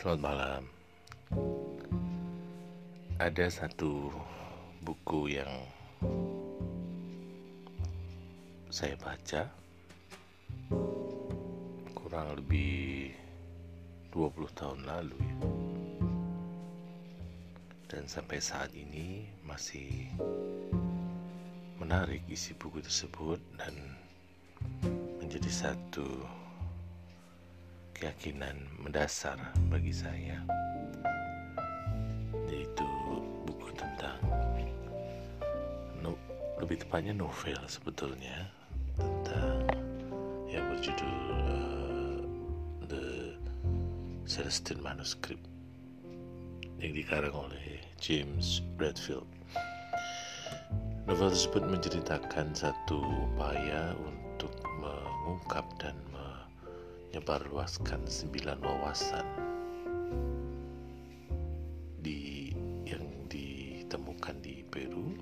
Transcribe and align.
Selamat 0.00 0.32
malam. 0.32 0.62
Ada 3.20 3.52
satu 3.52 4.08
buku 4.80 5.28
yang 5.28 5.52
saya 8.72 8.96
baca 8.96 9.44
kurang 11.92 12.32
lebih 12.32 13.12
20 14.08 14.56
tahun 14.56 14.88
lalu 14.88 15.20
ya. 15.20 15.36
Dan 17.92 18.08
sampai 18.08 18.40
saat 18.40 18.72
ini 18.72 19.28
masih 19.44 20.08
menarik 21.76 22.24
isi 22.32 22.56
buku 22.56 22.80
tersebut 22.80 23.36
dan 23.60 23.76
menjadi 25.20 25.68
satu 25.68 26.08
keyakinan 28.00 28.56
mendasar 28.80 29.36
bagi 29.68 29.92
saya 29.92 30.40
yaitu 32.48 32.88
buku 33.44 33.68
tentang 33.76 34.16
no, 36.00 36.16
lebih 36.56 36.80
tepatnya 36.80 37.12
novel 37.12 37.60
sebetulnya 37.68 38.48
tentang 38.96 39.68
yang 40.48 40.64
berjudul 40.72 41.16
uh, 41.28 42.20
The 42.88 43.36
Celestine 44.24 44.80
Manuscript 44.80 45.44
yang 46.80 46.96
dikarang 46.96 47.36
oleh 47.36 47.84
James 48.00 48.64
Bradfield. 48.80 49.28
Novel 51.04 51.28
tersebut 51.36 51.68
menceritakan 51.68 52.56
satu 52.56 52.96
upaya 53.28 53.92
untuk 54.00 54.56
mengungkap 54.80 55.68
dan 55.76 55.92
menyebarluaskan 57.10 58.06
sembilan 58.06 58.62
wawasan 58.62 59.26
di 61.98 62.54
yang 62.86 63.02
ditemukan 63.26 64.38
di 64.38 64.62
Peru 64.62 65.18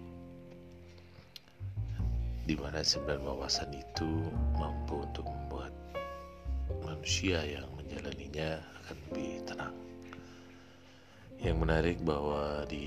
di 2.45 2.53
mana 2.61 2.84
sembilan 2.84 3.25
wawasan 3.25 3.72
itu 3.72 4.05
mampu 4.61 5.00
untuk 5.00 5.25
membuat 5.33 5.72
manusia 6.84 7.41
yang 7.48 7.64
menjalaninya 7.80 8.61
akan 8.84 8.97
lebih 9.08 9.48
tenang. 9.48 9.77
Yang 11.41 11.56
menarik 11.56 11.97
bahwa 12.05 12.69
di 12.69 12.84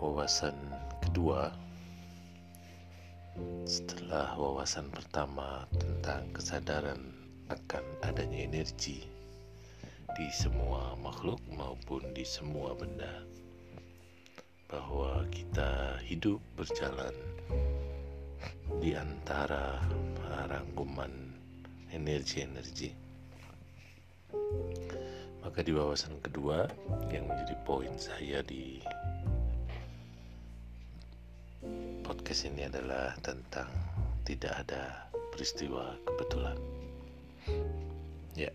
wawasan 0.00 0.56
kedua 1.04 1.52
setelah 3.66 4.34
wawasan 4.34 4.90
pertama 4.90 5.66
tentang 5.78 6.26
kesadaran 6.34 7.00
akan 7.50 7.84
adanya 8.02 8.46
energi 8.46 9.06
di 10.18 10.26
semua 10.34 10.98
makhluk 10.98 11.38
maupun 11.54 12.02
di 12.10 12.26
semua 12.26 12.74
benda, 12.74 13.22
bahwa 14.66 15.22
kita 15.30 15.98
hidup 16.02 16.42
berjalan 16.58 17.14
di 18.82 18.94
antara 18.94 19.78
rangkuman 20.50 21.10
energi-energi. 21.94 22.94
Maka 25.40 25.66
di 25.66 25.72
wawasan 25.74 26.20
kedua 26.22 26.68
yang 27.10 27.26
menjadi 27.26 27.54
poin 27.66 27.94
saya 27.98 28.42
di 28.46 28.78
podcast 32.10 32.50
ini 32.50 32.66
adalah 32.66 33.14
tentang 33.22 33.70
tidak 34.26 34.66
ada 34.66 35.06
peristiwa 35.30 35.94
kebetulan. 36.10 36.58
Ya, 38.34 38.50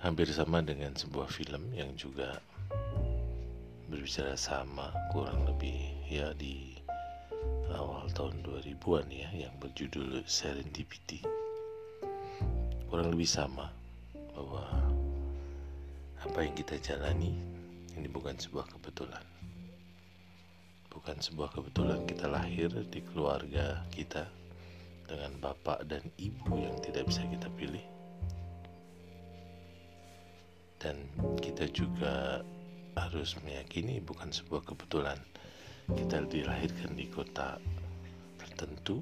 hampir 0.00 0.32
sama 0.32 0.64
dengan 0.64 0.96
sebuah 0.96 1.28
film 1.28 1.68
yang 1.76 1.92
juga 1.92 2.40
berbicara 3.92 4.32
sama 4.40 4.96
kurang 5.12 5.44
lebih 5.44 5.92
ya 6.08 6.32
di 6.40 6.72
awal 7.76 8.08
tahun 8.16 8.40
2000-an 8.48 9.12
ya 9.12 9.28
yang 9.36 9.52
berjudul 9.60 10.24
Serendipity. 10.24 11.20
Kurang 12.88 13.12
lebih 13.12 13.28
sama 13.28 13.68
bahwa 14.32 14.64
apa 16.24 16.38
yang 16.48 16.56
kita 16.56 16.80
jalani 16.80 17.36
ini 17.92 18.08
bukan 18.08 18.40
sebuah 18.40 18.64
kebetulan 18.72 19.37
bukan 20.98 21.14
sebuah 21.22 21.54
kebetulan 21.54 22.02
kita 22.10 22.26
lahir 22.26 22.74
di 22.90 22.98
keluarga 23.14 23.86
kita 23.94 24.26
dengan 25.06 25.30
bapak 25.38 25.86
dan 25.86 26.02
ibu 26.18 26.58
yang 26.58 26.74
tidak 26.82 27.06
bisa 27.06 27.22
kita 27.30 27.46
pilih. 27.54 27.86
Dan 30.82 31.06
kita 31.38 31.70
juga 31.70 32.42
harus 32.98 33.38
meyakini 33.46 34.02
bukan 34.02 34.34
sebuah 34.34 34.66
kebetulan 34.66 35.22
kita 35.94 36.26
dilahirkan 36.26 36.98
di 36.98 37.06
kota 37.06 37.62
tertentu, 38.42 38.98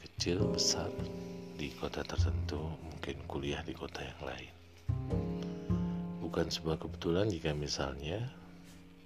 kecil, 0.00 0.48
besar, 0.48 0.88
di 1.60 1.68
kota 1.76 2.00
tertentu, 2.08 2.72
mungkin 2.88 3.20
kuliah 3.28 3.60
di 3.68 3.76
kota 3.76 4.00
yang 4.00 4.20
lain. 4.24 4.52
Bukan 6.24 6.48
sebuah 6.48 6.80
kebetulan 6.80 7.28
jika 7.28 7.52
misalnya 7.52 8.40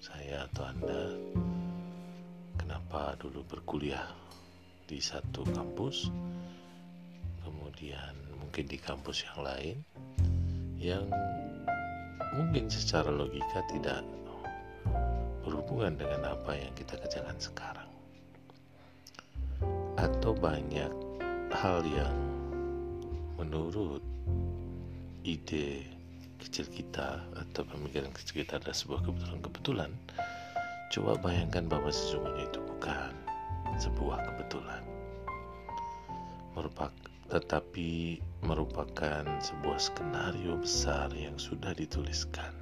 saya 0.05 0.45
atau 0.53 0.69
Anda 0.69 1.17
kenapa 2.95 3.19
dulu 3.19 3.43
berkuliah 3.43 4.07
di 4.87 5.03
satu 5.03 5.43
kampus 5.51 6.15
kemudian 7.43 8.15
mungkin 8.39 8.71
di 8.71 8.79
kampus 8.79 9.27
yang 9.27 9.39
lain 9.43 9.77
yang 10.79 11.03
mungkin 12.39 12.71
secara 12.71 13.11
logika 13.11 13.67
tidak 13.67 14.07
berhubungan 15.43 15.99
dengan 15.99 16.39
apa 16.39 16.55
yang 16.55 16.71
kita 16.79 16.95
kerjakan 16.95 17.35
sekarang. 17.43 17.91
Atau 19.99 20.39
banyak 20.39 20.95
hal 21.51 21.83
yang 21.83 22.15
menurut 23.43 24.07
ide 25.27 25.83
kecil 26.39 26.71
kita 26.71 27.27
atau 27.43 27.67
pemikiran 27.67 28.15
kecil 28.15 28.47
kita 28.47 28.63
adalah 28.63 28.79
sebuah 28.79 29.03
kebetulan-kebetulan 29.03 29.91
Coba 30.95 31.19
bayangkan 31.19 31.67
bahwa 31.67 31.91
sesungguhnya 31.91 32.47
itu 32.47 32.63
bukan 32.71 33.11
sebuah 33.83 34.31
kebetulan. 34.31 34.79
Merupakan 36.55 36.95
tetapi 37.35 38.23
merupakan 38.47 39.27
sebuah 39.43 39.75
skenario 39.83 40.55
besar 40.55 41.11
yang 41.11 41.35
sudah 41.35 41.75
dituliskan. 41.75 42.55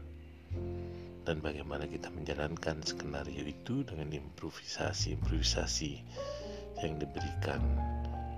Dan 1.28 1.44
bagaimana 1.44 1.84
kita 1.84 2.08
menjalankan 2.08 2.80
skenario 2.80 3.44
itu 3.44 3.84
dengan 3.84 4.08
improvisasi-improvisasi 4.08 5.92
yang 6.80 6.96
diberikan 6.96 7.60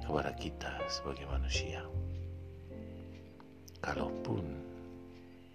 kepada 0.03 0.35
kita 0.35 0.75
sebagai 0.91 1.31
manusia. 1.31 1.87
Kalaupun 3.79 4.43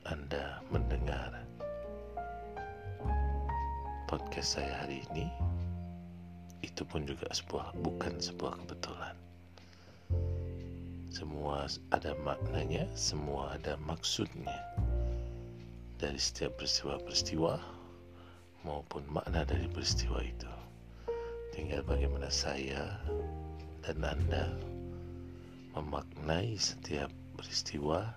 Anda 0.07 0.63
mendengar 0.71 1.48
podcast 4.09 4.57
saya 4.57 4.73
hari 4.81 5.05
ini 5.13 5.29
itu 6.65 6.81
pun 6.81 7.05
juga 7.05 7.29
sebuah 7.29 7.77
bukan 7.85 8.17
sebuah 8.17 8.57
kebetulan. 8.65 9.13
Semua 11.13 11.69
ada 11.93 12.17
maknanya, 12.25 12.89
semua 12.97 13.53
ada 13.53 13.77
maksudnya. 13.85 14.57
Dari 16.01 16.17
setiap 16.17 16.57
peristiwa-peristiwa 16.57 17.61
maupun 18.65 19.05
makna 19.13 19.45
dari 19.45 19.69
peristiwa 19.69 20.25
itu. 20.25 20.49
Tinggal 21.53 21.85
bagaimana 21.85 22.33
saya 22.33 22.97
dan 23.85 24.01
Anda 24.01 24.57
memaknai 25.77 26.57
setiap 26.57 27.13
peristiwa 27.37 28.09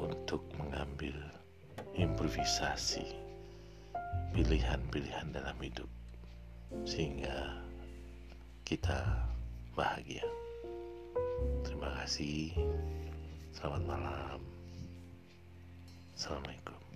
untuk 0.00 0.40
mengambil 0.56 1.20
improvisasi 2.00 3.19
pilihan-pilihan 4.40 5.36
dalam 5.36 5.52
hidup 5.60 5.84
sehingga 6.88 7.60
kita 8.64 9.28
bahagia. 9.76 10.24
Terima 11.60 11.92
kasih. 12.00 12.56
Selamat 13.52 13.84
malam. 13.84 14.40
Assalamualaikum. 16.16 16.89